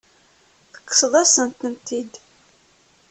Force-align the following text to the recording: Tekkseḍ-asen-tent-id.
Tekkseḍ-asen-tent-id. 0.73 2.13